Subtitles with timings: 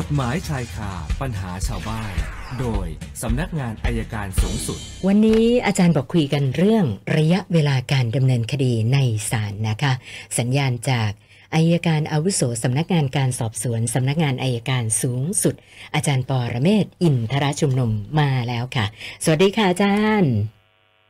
[0.00, 2.12] กฎหมายชายคาปัญหาชาวบ้าน
[2.60, 2.86] โดย
[3.22, 6.84] สำนักงานอายการสูงสุด วันนี้อาจารย์บอกคุยกันเรื่อง
[7.16, 8.98] ระยะเวลาการดำเนินคดีใน
[9.30, 9.92] ศาลนะคะ
[10.38, 11.10] สัญญาณจาก
[11.54, 15.54] อายการอาวุโสสำนักงานการสอบสวนสำนักงานอายการสูงสุด
[15.94, 17.90] อาจารย์ปอระเมศอินทรชุมนุม
[18.20, 18.86] มาแล้วค่ะ
[19.24, 20.34] สวัสดีค่ะอาจารย์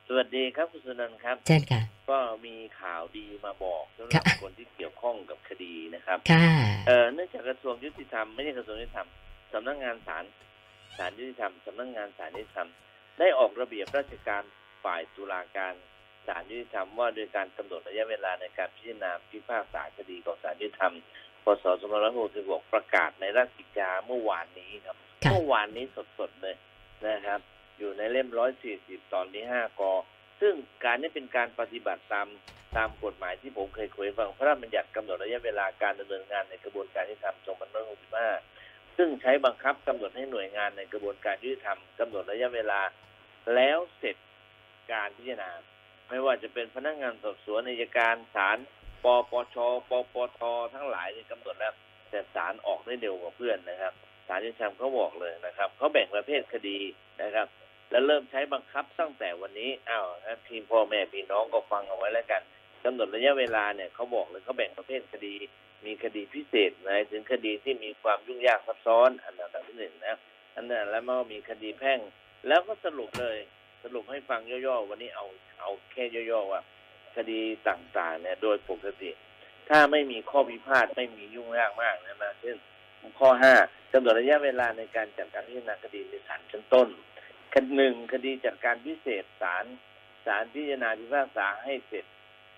[0.09, 6.47] สวัสดีครับคุณสุนันท์ครับเช่นค่ะ ก็มีข่าวดีมาบอกสำหรับค่ะคนที่เกี่ยวข้องกับคดีนะครับค่ะ
[6.87, 9.09] เอ่อเนื่องจากกระทรวงยุติธรรมไม่ใช่กระทรวงยุติธรรม
[9.53, 10.25] สำนักงานศาล
[10.99, 12.69] ศาลยุติธรรมสำนักงานศาลยุติธรรม
[13.19, 14.43] ได้ออกระเบียบราชการ
[14.85, 15.75] ฝ่ายตุลาการ
[16.27, 20.95] ศาลยุติธรรมว่าโดยการกำหนดระยะเวลาในการพิจารณาพิพากษาคดีของศาลยุติธรรม
[21.45, 21.65] พศ
[22.19, 25.85] 2566ประกาศในราชกิจจาเมื่อวานนี้ครับค่ะเมื่อวานนี้
[26.19, 26.57] สดๆเลย
[27.07, 27.41] นะครับ
[27.79, 28.29] อยู่ในเล่ม
[28.71, 29.93] 140ตอนที่5กอ
[30.41, 32.29] ซึ่งการนี้เป็นการปฏิบัติตาม
[32.77, 37.37] ตามกฎหมายที่ผมเคยคุยฟังพระราชบัญญัติกำหนดระยะเวลาการดำเนินงานในกระบวนการยุติธรรม
[38.17, 42.81] 2565ซึ่งใช้บังคับกำหนดให้หน่วยงานในกระบวนการยุติธรรมกำหนดระยะเวลา
[43.55, 44.17] แล้วเสร็จ
[44.93, 45.51] การพิจารณา
[46.09, 48.59] ไม่ว่าจะเป็นพนักงานสอบสวนอัยการศาล
[49.05, 49.57] ปปช
[49.91, 50.41] ปปท
[50.75, 51.75] ทั้งหลายนี่กำหนดแล้ว
[52.11, 53.93] แต่ศาลออกได้เร็วกว่าเพื่อนนะครับ
[54.29, 56.79] ศาลยุติธรรมเขาบอกเลยนะครับเขาแบ่งประเภทคดี
[57.23, 57.47] นะครับ
[57.95, 62.43] แล้วเริ่มใช้บังคับตั้งแต่วันนี้อ้าวนะทีมพ่อแม่พี่น้องก็ฟังเอาไว้แล้วกัน
[62.85, 65.35] กำหนดระยะเวลาเนี่ยเขาบอกเลยเขาแบ่งประเภทคดี
[65.87, 70.17] มีคดีพิเศษหมายถึงคดีที่มีความยุ่งยากซับซ้อนอันดับที่หนึ่งนะ
[70.55, 71.99] อันนั้นแล้วมันมีคดีแพ่ง
[72.49, 73.39] แล้วก็สรุปเลย
[73.83, 75.27] สรุปให้ฟังย่อๆวันนี้เอา
[75.61, 76.63] เอาแค่ย่อๆว่า
[77.17, 79.11] คดีต่างๆ เนี่ยโดยปกติ
[79.69, 82.57] ถ้าไม่มีข้อพิพาทไม่มียุ่งยากมากนะนะเช่น
[83.21, 83.55] ข้อห้า
[83.93, 86.89] กำหนดระยะเวลาในการจัดการพิจารณาคดีในศาลชั้นต้น
[87.55, 89.65] คดีหนึ่งคดีจัดการพิเศษศาล
[90.27, 92.05] ศาลพิจารณาพิพากษาให้เสร็จ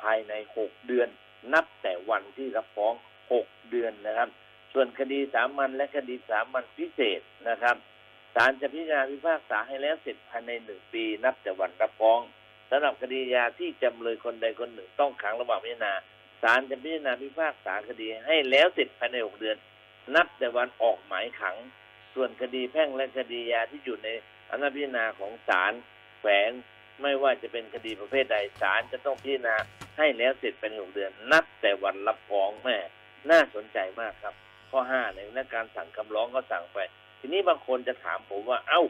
[0.02, 1.08] ภายในหกเดือน
[1.52, 2.94] นับแต่วันที่รับฟ้อง
[3.32, 4.28] หกเดือนนะครับ
[4.72, 7.76] ส่วนคดีสามัญและคดีสามัญพิเศษนะครับ
[8.34, 12.20] ศาลจะพิจารณาพิพากษาให้แล้วเสร็จภายในหนึ่งปี นับแต่วันรับฟ้อง
[12.70, 15.92] สำหรับคดียาที่จำเลยคนใดคนหนึ่งต้องขังระหว่างพิจารณา
[16.42, 19.56] ศาลจะพิจารณาพิพากษาคดีให้แล้วเสร็จภายในหกเดือน
[20.14, 21.56] นับแต่วันออกหมายขัง
[22.14, 24.10] ส่วนคดีแพ่งและคดียาที่อยู่ใน
[24.50, 25.72] อำนาจพิจารณาของศาล
[26.20, 26.50] แขวง
[27.02, 29.56] ไม่ว่าจะเป็นคดีประเภทใดศาลจะต้องพิจารณา
[29.98, 32.76] ให้แล้วเสร็จภายในหกเดือน นับแต่วันรับฟ้องแม่
[33.30, 34.34] น่าสนใจมากครับ
[34.70, 36.78] ข้อห้าในเรื่องการสั่งคำร้องก็สั่งไป
[37.20, 38.82] ทีนี้บางคนจะถามผมว่า เอ้า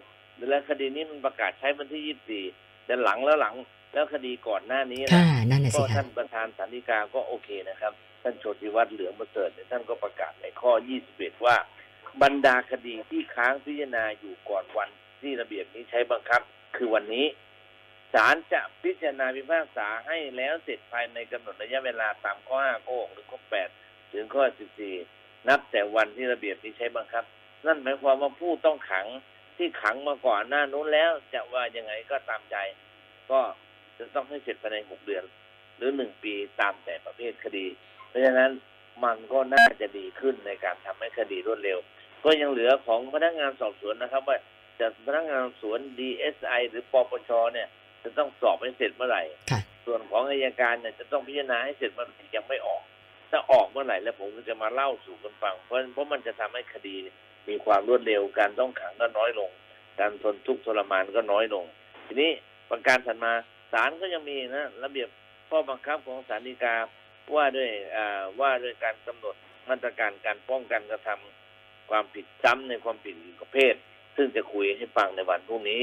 [0.50, 2.44] แล้วคดีนี้มันประกาศใช้วันที่ยี่สิบสี่
[2.86, 3.54] แต่หลังแล้วหลัง
[3.94, 10.72] แล้วคดีก่อนหน้านี้ล่ะค่ะนั่นน่ะก็สิค่ะท่านประธานสันติกาก็โอเคนะครับ ท่านโชติวัฒน์เหลืองประเสริฐเนี่ยท่านก็ประกาศในข้อ
[11.08, 11.56] 21 ว่า
[12.22, 14.90] บรรดาคดีที่ค้างพิจารณาอยู่ก่อนวัน
[15.26, 16.40] ที่ระเบียบนี้ใช้บังคับ
[16.76, 17.26] คือวันนี้
[18.14, 23.40] ศาลจะพิจารณาพิพากษาให้แล้วเสร็จภายในกำหนดระยะเวลาตามข้อ5ข้อ6หรือข้อ
[23.76, 24.44] 8ถึงข้อ
[24.96, 27.24] 14นับแต่วันที่ระเบียบนี้ใช้บังคับ
[27.66, 29.06] นั่นหมายความว่าผู้ต้องขัง
[29.56, 32.56] ที่ขังมาก่อนหน้านู้นแล้วจะว่ายังไงก็ตามใจ
[33.30, 33.40] ก็
[33.98, 35.24] จะต้องให้เสร็จภายในหกเดือน
[35.76, 37.66] หรือหนึ่งปีตามแต่ประเภทคดี
[38.08, 38.50] เพราะฉะนั้น
[39.04, 41.78] มันก็น่าจะดีขึ้นในการทำให้คดีรวดเร็ว
[42.24, 44.38] ก็ยังเหลือของพนักงานสอบสวนนะครับว่า
[44.80, 47.68] จะพนักงานสอบสวน DSI หรือปปชเนี่ย
[48.02, 52.82] จะต้องสอบให้เสร็จเมื่อไหร่ค่ะส่วนของอายการเนี่ยจะต้องพิจารณาให้เสร็จเมื่อไหร่ยังไม่ออก
[53.30, 56.96] ถ้าออกเมื่อไหร่แล้วผมก็จะมาเล่าสู่กันฟัง เพราะเพราะมันจะทำให้คดี
[57.48, 59.50] มีความรวดเร็วการต้องขังก็น้อยลง
[60.00, 61.64] การทนทุกข์ทรมานก็น้อยลง
[62.06, 62.30] ทีนี้
[62.70, 63.32] ประการถัดมา
[63.72, 65.08] ศาลก็ยังมีนะระเบียบ
[65.48, 66.76] ข้อบังคับของศาลฎีกา
[67.34, 69.34] ว่าด้วยอ่าว่าด้วยการกำหนด
[69.68, 73.74] มาตรการการป้องกันกระทำความผิดซ้ำในความผิดอีกประเภท
[74.16, 75.82] ซึ่งจะคุยให้ฟังในวันพรุ่งนี้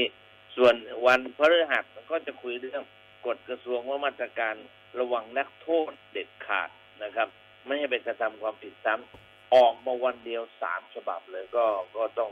[0.56, 0.74] ส่วน
[1.06, 2.82] วันพฤหัสก็จะคุยเรื่อง
[3.26, 4.54] กฎกระทรวงว่ามาตรการ
[5.00, 6.70] ระวังนักโทษเด็ดขาด
[7.04, 7.28] นะครับ
[7.66, 11.64] ไม่ให้ไปกระทำความผิดซ้ำออกมาวันเดียวสามฉบับเลยก็
[11.96, 12.30] ก็ต้อง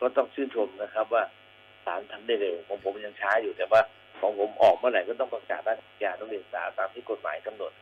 [0.00, 1.24] ก็ต้องชื่นชมนะครับว่า
[1.84, 3.80] ศาลทำได้เร็วของผมยังช้าอยู่แต่ว่า
[4.20, 7.72] ของผมออกเมื่อไหร่ก็ต้องประกาศราชกิจจานุเบกษาตามที่กฎหมายกำหนด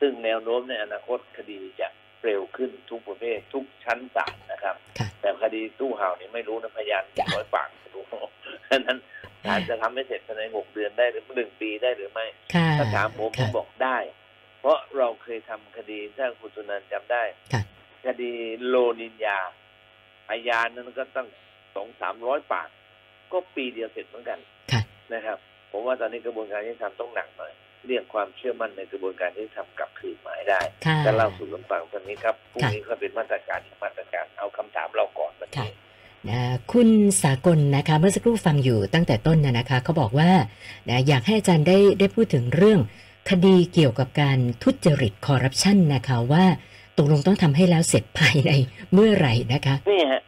[0.00, 1.88] ซึ่งแนวโน้มในอนาคตคดีจะ
[2.24, 8.04] เร็วขึ้นทุกประเภททุกชั้นศาลนะครับค่ะแต่คดีตู้เห่านี่ไม่รู้นะพยานกี่ร้อยปากไม่รู้
[8.70, 8.98] ฉะนั้น
[9.44, 13.98] ศาลจะทำให้เสร็จภายในหกเดือนได้หรือหนึ่งปีได้หรือไม่ค่ะถ้าถามผมผมค่ะบอกได้
[14.60, 17.22] เพราะเราเคยทำคดีถ้าคุณสุนันท์จำได้
[17.52, 17.62] ค่ะ
[18.06, 18.32] คดี
[18.66, 19.38] โลนินยา
[20.28, 21.28] พยานนั้นก็ตั้ง
[21.74, 22.68] สองสามร้อยปาก
[23.32, 24.38] ก็ปีเดียวเสร็จเหมือนกัน
[24.72, 24.82] ค่ะ
[25.14, 25.38] นะครับ
[25.70, 27.52] ผมว่าตอนนี้กระบวนการยุติธรรมต้องหนักหน่อย
[27.86, 35.72] เรียกความเชื่อมั่นในกระบวนการยุติธรรมกลับคืนมาให้ได้ค่ะจะเล่าสู่กันฟังตอนนี้ครับพรุ่งค่ะนี้ก็เป็นมาตรการอีกมาตรการเอาคำถามเราก่อนวันค่ะนี้
[36.28, 36.40] นะ
[36.72, 36.88] คุณ
[37.22, 40.30] สากลนะคะเมื่อสักครู่ฟังอยู่ตั้งแต่ต้นนะนะคะเขาบอกว่า
[40.88, 42.80] นะอยากให้อาจารย์ได้ได้พูดถึงเรื่อง
[43.30, 46.44] คดีเกี่ยวกับการทุจริตคอร์รัปชันนะคะว่า
[46.98, 48.50] ตกลงต้องทำให้แล้วเสร็จภายใน
[48.92, 50.22] เมื่อไหร่นะคะนี่ฮะ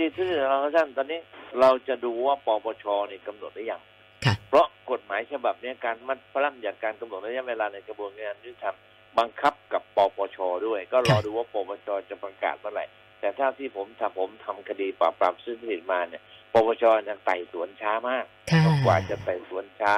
[0.00, 1.20] ดีทุจริตเราท่านตอนนี้
[1.60, 4.01] เราจะดูว่าปปชเนี่ยกำหนดหรือยังค่ะ
[4.50, 8.76] เพราะกฎหมายฉบับเนี้ยการมัดพร่ำจากการกำหนดระยะเวลาในกระบวนการยุติธรรม
[9.18, 12.84] บังคับกับปปชด้วย ก็รอดูว่าปปชจะประกาศเมื่อไหร่
[13.20, 16.22] แต่ถ้าที่ผมทำผมทำคดีปราบปรามซึ่งผิดมาเนี่ย
[16.52, 19.92] ปปชยังไต่สวนช้ามากค่ะกว่าจะไต่สวนช้า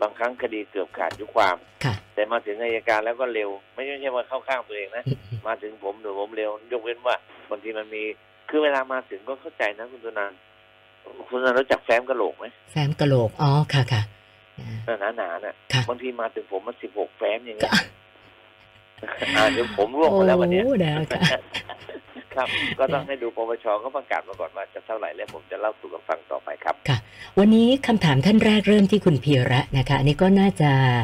[0.00, 7.16] บางครั้งคดีเกือบขาดยุความค่ะแต่มาถึงอายการแล้วก็เร็ว ไม่ใช่ว่าเข้าข้างตัวเองนะอืมมาถึงผมหรือผมเร็วยกเว้นว่า
[7.50, 8.02] บางทีมันมี
[8.50, 10.32] คือเวลามาถึงก็เข้าใจนะคุณตุนัน
[11.28, 14.02] คุณตุนันรู้จักแฟ้มกระโหลกไหมแฟ้มกะโหลกอ๋อค่ะค่ะ
[14.88, 17.72] อ่าหนาหนาๆน่ะค่ะบางทีมาถึงผมมันสิบหกแฟ้มอย่างเงี้ย
[19.36, 21.20] อ่าเดี๋ยวผมร่วงหมดแล้ววันเนี้ยโอ้นะค่ะ
[22.34, 22.48] ครับ
[22.78, 26.74] ก็ต้องให้ดูปปชเขาประกาศมาก่อนว่าจะเท่าไหร่แล้วผมจะเล่าสู่กันฟังต่อไปครับ
[27.38, 30.98] วันนี้คำถามท่านแรกเริ่มที่คุณพีระนะคะอันนี้ก็น่าจะเอ่อ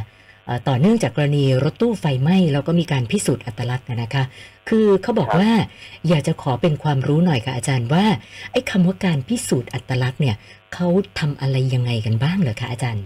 [0.68, 4.24] ต่อเนื่องจากกรณีรถตู้ไฟไหม้แล้วก็มีการพิสูจน์อัตลักษณ์นะคะ
[4.68, 5.52] คือเขาบอกครับว่า
[6.08, 8.04] อยากจะขอเป็นความรู้หน่อยค่ะอาจารย์ว่า
[8.52, 10.36] ไอ้คำว่าการพิสูจน์อัตลักษณ์เนี่ย
[10.74, 10.88] เขา
[11.18, 13.04] ทำอะไรยังไงกันบ้างเหรอคะอาจารย์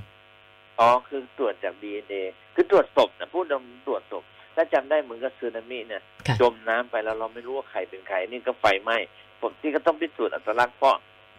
[0.81, 2.15] อ๋อคือตรวจจากดีเอ็นเอ
[2.55, 4.23] คือตรวจศพนะพูดตรงตรวจศพ
[4.57, 8.97] ถ้าจำได้เหมือนกับซึนามิเนี่ยค่ะจมน้ำไปแล้วเราไม่รู้ว่าใครเป็นใครนี่ก็ไฟไหม้
[9.41, 10.97] ผมที่ก็ต้องพิสูจน์อัตลักษณ์เพราะ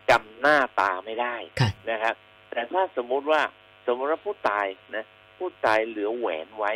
[0.09, 2.15] จำหน้าตาไม่ได้ค่ะนะครับ
[2.51, 3.42] แต่ถ้าสมมุติว่า
[3.88, 4.65] สมมติว่าผู้ตาย
[4.95, 5.06] นะ
[5.42, 6.74] ผู้ตายเหลือแหวนไว้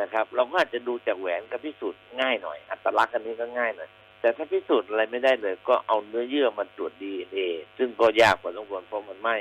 [0.00, 3.90] นะครับ เราก็อาจจะดูจากแหวนกับพิสูจน์ง่ายหน่อย อัตลักษณ์อันนี้ก็ง่ายหน่อย
[4.20, 7.40] แต่ถ้าพิสูจน์อะไรไม่ได้เลย ก็เอาเนื้อเยื่อมาตรวจดีเอ็นเอ
[7.78, 9.36] ซึ่งก็ยากกว่าสมควรเพราะมันไม้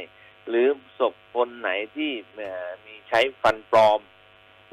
[0.49, 0.67] หรือ
[0.99, 2.11] ศพคนไหนที่
[2.85, 3.99] มีใช้ฟันปลอม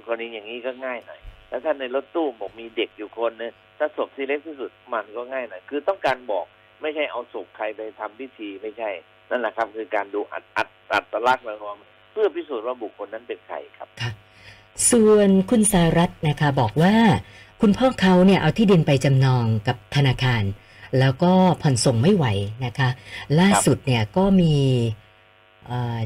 [0.07, 6.47] กรณีอย่างนี้ก็ง่ายหน่อยแล้วถ้าในรถตู้บอกมีเด็กอยู่คนนึงถ้าศพที่เล็กที่สุดมันก็ง่ายหน่อยคือต้องการบอก
[6.83, 8.91] ไม่ใช่เอาศพใครไปทำพิธีไม่ใช่
[9.31, 11.77] นั่นแหละครับคือการดูอัดอัดอัตลักษณ์หมายความ
[12.17, 14.11] พื่อพิสูจน์ว่าบุคคลนั้นเป็นใครครับค่ะ
[14.91, 16.95] ส่วนคุณสารัตนะคะบอกว่า
[17.61, 20.43] คุณพ่อเขาเนี่ยเอาที่ดินไปจำนองกับธนาคาร
[20.99, 21.33] แล้วก็
[21.63, 22.27] ผ่อนส่งไม่ไหว
[22.65, 22.89] นะคะ
[23.41, 24.55] ล่าสุดเนี่ยก็มี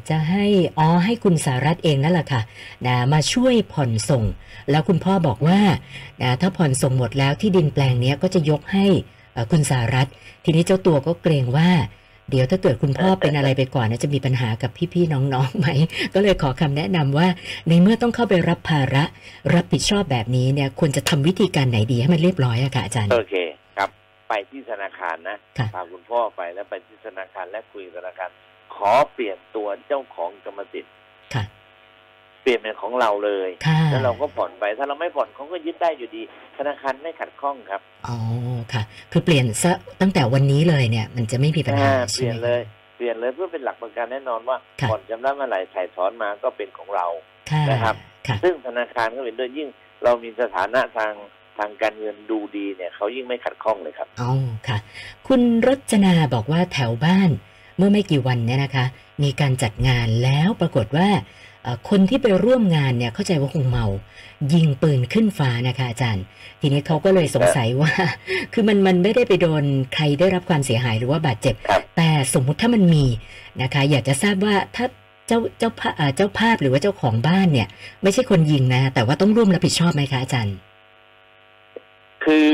[0.09, 0.45] จะให้
[0.79, 2.43] อ๋อให้คุณสารัตเองนั่นแหละค่ะ
[2.87, 4.25] นะมาช่วยผ่อนส่ง
[4.71, 5.61] แล้วคุณพ่อบอกว่า
[6.23, 8.87] นะถ้าผ่อนส่งหมดแล้วที่ดินแปลงนี้ก็จะยกให้
[9.51, 10.07] คุณสารัต
[10.45, 11.71] ทีนี้เจ้าตัวก็เกรงว่า
[12.31, 15.69] เดี๋ยวถ้าเกิดคุณพ่อเป็นอะไรไปก่อนนะจะมีปัญหากับพี่ๆน้องๆไหม
[16.15, 17.29] ก็เลยขอคำแนะนำว่า
[17.69, 19.05] ในเมื่อต้องเข้าไปรับภาระ
[19.55, 23.35] รับผิดชอบแบบนี้เนี่ยควรจะทำวิธีการไหนดีให้มันเรียบร้อยอะค่ะอาจารย์โอเค
[23.77, 23.89] ครับ
[24.29, 28.31] ไปที่ธนาคารนะค่ะพาคุณพ่อไปแล้วไปที่ธนาคารและคุยกับธนาคาร
[28.75, 31.00] ขอเปลี่ยนตัวเจ้าของกรรมสิทธิ์ค่ะเป
[32.51, 36.23] ลี่ยนเป็นของเราเลยค่ะแล้วเราก็ผ่อนไป ถ้าเราไม่ผ่อนเขาก็ยึดได้อยู่ดี
[36.59, 38.17] ธนาคารไม่ขัดข้องครับ อ๋อ
[38.73, 38.83] ค่ะ
[39.13, 42.61] คือเปลี่ยนซะตั้งแต่วันนี้เลยเนี่ย มันจะไม่มีปัญหาอ่าเปใช่ลี่ยไหนมเลย
[42.97, 47.07] เปลี่ยนเลยเพื่อเป็นหลักประกันแน่นอนว่าค่ะผ่อนจำได้เมื่อไหร่ถ่ายถอนมาก็เป็นของเรา
[47.51, 49.69] ค่ะนะครับค่ะซึ่งธนาคารก็เป็นด้วยยิ่ง
[50.05, 51.13] เรามีสถานะทาง
[51.59, 54.33] ทางการเงินดูดีเนี่ยเขายิ่งไม่ขัดข้องเลยครับ อ๋อ
[54.69, 54.79] ค่ะ
[55.29, 57.31] คุณรจนาบอกว่าแถวบ้าน
[57.77, 58.87] เมื่อไม่กี่วันเนี่ยนะคะ
[59.23, 61.23] มีการจัดงานแล้วปรากฏว่าเอ่อ
[61.89, 63.87] คนที่ไปร่วมงานเนี่ยเข้าใจว่าคงเมา
[64.53, 66.25] ยิงปืนขึ้นฟ้านะคะอาจารย์
[66.61, 67.93] ทีนี้เขาก็เลยสงสัยว่า
[68.53, 69.65] คือมันมันไม่ได้ไปโดน
[69.95, 73.05] ใครได้รับความเสียหายหรือว่าบาดเจ็บครับแต่สมมุติถ้ามันมี
[73.63, 74.87] นะคะ อยากจะทราบว่าถ้า
[75.27, 77.69] เจ้าเจ้าภาเอ่อเจ้าภาพหรือว่าเจ้าของบ้านเนี่ย
[78.03, 80.57] ไม่ใช่คนยิงนะ แต่ว่าต้องร่วมรับผิดชอบไหมคะอาจารย์
[82.25, 82.47] คือ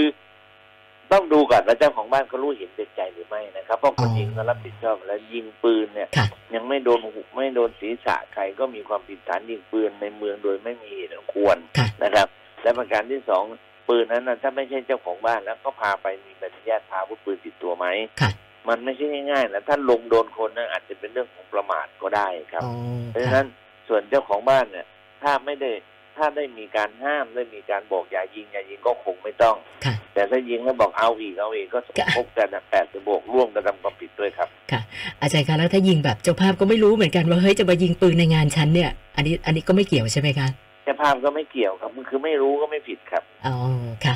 [1.17, 12.29] ต้องดูก่อนว่าเจ้าของบ้านเขารู้เห็นเป็นใจหรือไม่นะครับเพราะคนอ๋อยิงก็รับผิดชอบแล้วยิงปืนเนี่ยค่ะยังไม่โดนหูไม่โดนศีรษะใครก็มีความผิดฐานยิงปืนในเมืองโดยไม่มีเหตุอันควรค่ะนะครับ
[12.63, 13.45] และประการที่สอง
[13.89, 17.87] ปืนนั้นนะถ้าไม่ใช่เจ้าของบ้านแล้วก็พาไปมีใบอนุญาตพาอาวุธปืนติดตัวไหม
[18.21, 18.31] ค่ะ
[18.69, 22.73] มันไม่ใช่ง่ายๆนะถ้าลงโดนคนนะอาจจะเป็นเรื่องของประมาทก็ได้ครับอ๋อ
[23.11, 23.47] เพราะฉะค่ะนั้น
[23.89, 24.87] ส่วนเจ้าของบ้านเนี่ย
[25.23, 25.71] ถ้าไม่ได้
[26.17, 34.49] ถ้าได้มีการห้ามได้มีการบอกอย่ายิงอย่ายิงก็คงไม่ต้องค่ะแต่ถ้ายิงแล้วบอกเอาอีกเอาอีกก็สมคบกันแปดสิบวกร่วมกระทำความผิดด้วยครับ
[35.21, 40.49] อาจารย์คะแล้วถ้ายิงแบบเจ้าภาพก็ไม่รู้เหมือนกันว่าเฮ้ยจะมายิงปืนในงานฉันเนี่ย อันนี้อันนี้ก็ไม่เกี่ยวใช่ไหมคะ
[40.85, 43.57] เจ้าภาพก็ไม่เกี่ยวครับมันคือไม่รู้ก็ไม่ผิดครับอ๋อ
[44.05, 44.15] ค่ะ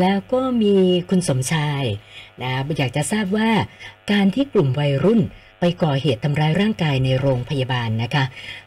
[0.00, 0.74] แล้วก็มี
[1.10, 1.84] คุณสมชาย
[2.42, 3.48] นะอยากจะทราบว่า
[4.12, 5.20] การที่กลุ่มวัยรุ่น
[5.60, 8.24] ไปก่อเหตุทำร้ายร่างกายในโรงพยาบาลนะคะ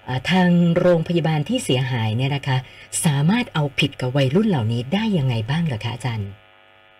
[0.08, 2.58] อ่าทางโรงพยาบาลที่เสียหายเนี่ยนะคะ
[3.06, 6.29] สามารถเอาผิดกับวัยรุ่นเหล่านี้ได้ยังไงบ้างเหรอคะอาจารย์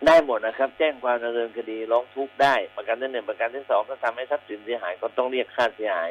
[0.06, 6.10] ได้หมดนะครับ แจ้งความดำเนินคดีร้องทุกข์ได้ ประกันที่หนึ่งประกันที่สองก็ทำให้ทรัพย์สินเสียหายก็ต้องเรียกค่าเสียหาย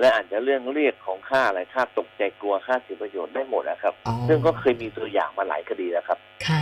[0.00, 6.60] และอาจจะเรื่องเรียกของค่าอะไรค่าตกใจกลัวค่าเสียประโยชน์ได้หมดนะครับอ๋อซึ่งก็เคยมีตัวอย่างมาหลายคดีแล้วครับ ค่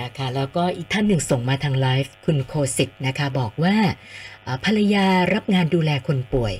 [0.00, 3.76] นะคะแล้วก็อีกท่านหนึ่งส่งมาทางไลฟ์คุณโคสิตนะคะบอกว่า
[4.46, 6.54] อ่าภรรยารับงานดูแลคนป่วย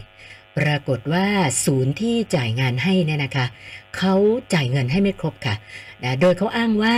[0.59, 1.26] ปรากฏว่า
[1.64, 3.47] ศูนย์ที่จ่ายงานให้เนี่ยนะคะ
[3.97, 4.14] เขา
[4.55, 5.55] จ่ายเงินให้ไม่ครบค่ะ
[6.05, 6.95] นะโดยเขาอ้างว่า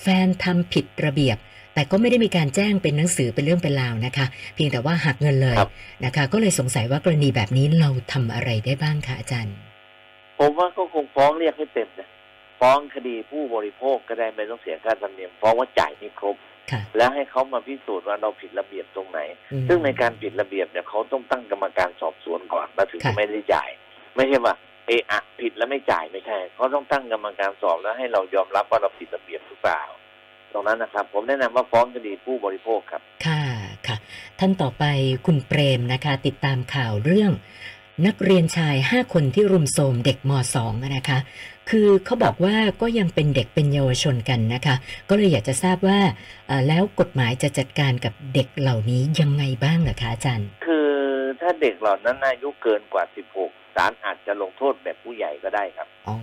[0.00, 1.36] แฟนทำผิดระเบียบ
[1.74, 5.70] แต่ก็ไม่ได้มีการแจ้งเป็นหนังสือเป็นเรื่องเป็นราวนะคะ เพียงแต่ว่าหักเงินเลยครับ
[6.04, 9.54] นะคะ ก็เลยสงสัยว่ากรณีแบบนี้เราทำอะไรได้บ้างคะอาจารย์
[10.38, 12.08] ผมว่าก็คงฟ้องเรียกให้เต็มนะ
[12.60, 16.36] ฟ้องคดีผู้บริโภคก็ได้ไม่ต้องเสียค่าธรรมเนียมฟ้องว่าจ่ายไม่ครบ
[16.70, 19.20] ค่ะแล้วให้เขามาพิสูจน์ว่าเราผิดระเบียบตรงไหน
[19.52, 23.70] อืมซึ่งในการผิดระเบียบเนี่ยเขาต้องตั้งกรรมการสอบสวนก่อนมาถึงค่ะจะไม่ได้จ่าย
[24.16, 24.54] ไม่ใช่ว่า
[24.86, 29.82] เอะอะผิดแล้วไม่จ่ายไม่ใช่เขาต้องตั้งกรรมการสอบแล้วให้เรายอมรับว่าเราผิดระเบียบหรือเปล่า
[30.52, 33.42] ตรงนั้นนะครับ ผมแนะนำว่าฟ้องคดีผู้บริโภคครับ ค่ะ
[33.86, 33.96] ค่ะ
[34.38, 34.84] ท่านต่อไป
[35.26, 37.32] คุณเปรมนะคะ ติดตามข่าวเรื่อง
[38.06, 41.18] นักเรียนชาย5คนที่รุมโทรมเด็กม .2 นะคะ
[41.70, 44.76] คือเขาบอกว่าก็ยังเป็นเด็กเป็นเยาวชนกันนะคะ
[45.08, 46.00] ก็เลยอยากจะทราบว่า
[46.46, 50.90] เอ่อแล้วกฎหมายจะจัดการกับเด็กเหล่านี้ยังไงบ้างเหรอคะอาจารย์ คือ
[51.40, 53.04] ถ้าเด็กเหล่านั้นอายุเกินกว่า
[53.40, 56.16] 16ศาลอาจจะลงโทษแบบผู้ใหญ่ก็ได้ครับอ๋อ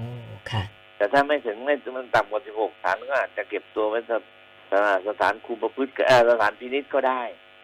[0.51, 0.63] ค่ะ
[0.97, 4.23] แต่ถ้าไม่ถึงไม่มันต่ำกว่า 16ศาลก็อาจจะเก็บตัวไว้สถาน
[5.07, 7.21] สถานคุมประพฤติก็เอ่อสถานพินิษก็ได้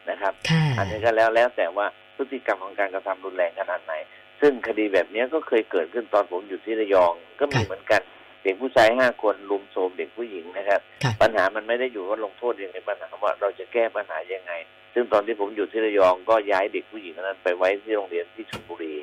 [0.10, 3.94] นะครับค่ะอันนี้ก็แล้วแล้วแต่ว่าพฤติกรรมของการกระทำรุนแรงขนาดไหน
[4.42, 8.02] ซึ่งคดีแบบนี้ก็เคยเกิดขึ้นตอนผมอยู่ที่ระยอง ก็มีค่ะเหมือนกัน
[8.44, 14.52] เด็กผู้ชายห้าคนลุมโทรมเด็กผู้หญิงนะครับค่ะปัญหามันไม่ได้อยู่ว่าลงโทษยังไงปัญหาว่าเราจะแก้ปัญหายังไง
[14.94, 18.96] ซึ่งตอนที่ผมอยู่ที่ระยองก็ย้ายเด็กผู้หญิงคนนั้นไปไว้ที่โรงเรียนที่ชลบุรี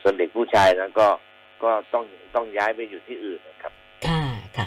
[0.00, 1.08] ส่วนเด็กผู้ชายนั้นก็
[1.62, 3.72] ก็ต้องต้องย้ายไปอยู่ที่อื่นนะครับ
[4.06, 4.22] ค่ะ
[4.56, 4.66] ค่ะ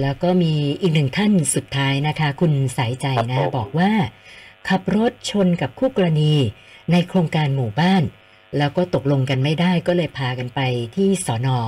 [0.00, 3.90] แล้วก็มีอีกหนึ่งท่านสุดท้ายนะคะ คุณสายใจครับนะผมบอกว่า
[4.68, 6.32] ขับรถชนกับคู่กรณี
[6.92, 8.02] ในโครงการหมู่บ้าน
[8.58, 10.60] แล้วก็ตกลงกันไม่ได้ก็เลยพากันไป
[10.96, 11.58] ที่สอนอ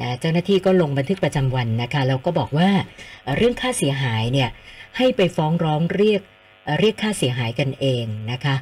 [0.00, 2.68] นะเจ้าหน้าที่ก็ลงบันทึกประจำวันนะคะแล้วก็บอกว่า
[3.36, 4.48] เรื่องค่าเสียหายเนี่ย
[4.96, 6.20] ให้ไปฟ้องร้องเรียก
[6.64, 8.54] เอ่อเรียกค่าเสียหายกันเองนะคะ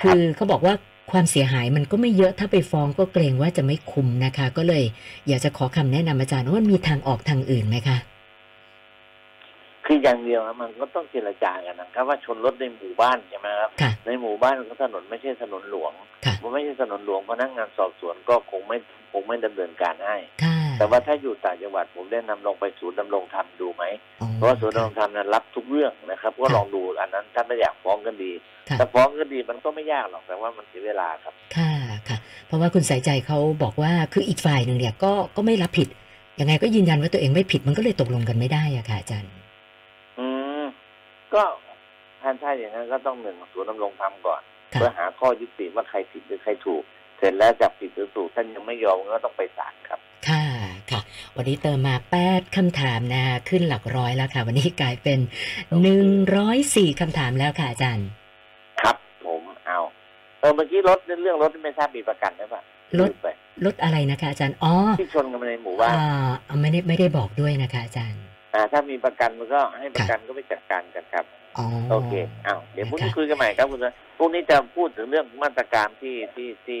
[0.00, 0.74] คือเขาบอกว่า
[1.10, 4.84] ความเสียหายมันก็ไม่เยอะถ้าไปฟ้องก็เกรงว่าจะไม่คุ้มนะคะ ก็เลย
[5.28, 7.96] อยากจะขอคำแนะนำอาจารย์ว่ามีทางออกทางอื่นไหมคะ
[9.90, 15.92] คืออย่างเดียวนะมันก็ต้องเจรจากันนะครับว่าชนรถในหมู่บ้านใช่ไหมครับค่ะในหมู่บ้านก็ถนนไม่ใช่ถนนหลวง
[16.24, 18.78] ค่ะมันไม่ใช่ถนนหลวงพนักงานสอบสวนก็คงไม่
[19.12, 23.84] คงไม่ดำเนินการให้ค่ะแต่ว่าถ้าอยู่ต่างจังหวัดผมได้นำลงไปศูนย์ดำรงธรรมดูไหม
[24.20, 28.32] อ๋อเพราะว่าศูนย์ดำรงธรรมนั้นรับทุกเรื่องนะครับ ก็ค่ะลองดูอันนั้นถ้าไม่อยากฟ้องกันดี
[28.68, 31.72] ค่ะถ้าฟ้องกันดีมันก็ไม่ยากหรอกแต่ว่ามันเสียเวลาครับค่ะ
[32.08, 32.16] ค่ะ
[32.46, 35.88] เพราะว่าคุณสายใจเขาบอกว่าคืออีกฝ่ายหนึ่งเนี่ยก็ก็ไม่รับผิด
[36.40, 39.47] ยังไงก็ยืนยันว่าตัวเองไม่ผิดมันก็เลยตกลงกันไม่ได้อะค่ะอาจารย์อืม
[41.34, 41.42] ก็
[42.22, 44.42] ท่านใช่อย่างนั้นก็ต้องหนึ่งศูนย์ดำรงธรรมก่อน
[44.74, 46.82] ค่ะเพื่อหาข้อยุติว่าใครผิดหรือใครถูก
[47.18, 50.44] เสร็จแล้วจับผิดหรือถูกท่านยังไม่ยอมก็ต้องไปศาลครับ ค่ะ
[50.90, 51.00] ค่ะ
[51.36, 55.18] วันนี้เติมมาแปดคำถามนะคะขึ้นหลักร้อยแล้วค่ะ วันนี้กลายเป็น
[55.82, 58.08] หนึ่งร้อยสี่คำถามแล้วค่ะอาจารย์
[58.80, 59.78] ครับผมเอา
[60.40, 62.62] เออเมื่อกี้รถเรื่องรถไม่ทราบมีประกันไหมปะ
[63.00, 63.28] รถลืมไป
[63.64, 68.22] ลดอะไรนะคะอาจารย์อ๋อที่ชนกันมาในหมู่บ้านอ่าไม่ได้ไม่ได้บอกด้วยนะคะอาจารย์
[68.54, 71.24] อ่าถ้ามีประกันมันก็ให้ประกันก็ไปจัดการกันครับ
[71.58, 72.12] อ๋อโอเค
[72.46, 76.80] อ้าวเดี๋ยวพรุ่งนี้ค่ะคุยกันใหม่ครับคุณนะพรุ่งนี้จะพูดถึงเรื่องมาตรการที่ที่ที่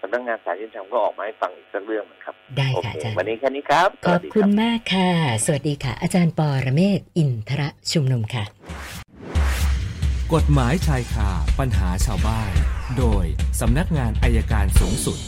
[0.00, 5.10] สำนักงานสารยุติธรรมก็ออกมาให้ฟังอีกสักเรื่องหนึงครับ ได้โอค่ะเคอาจารย์วันนี้แค่นี้ครับขสอวับสดีคุรัณมากค่ะ
[5.44, 8.44] สวัสดีค่ะ อาจารย์ปอระเมศวร์อินทระชุมนุมค่ะ
[10.34, 12.50] กฎหมายชายคาปัญหาชาวบ้าน
[12.98, 13.24] โดย
[13.60, 15.18] สำนักงานอายการสูงสุด